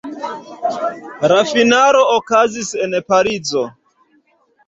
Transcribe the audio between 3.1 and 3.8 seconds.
Parizo.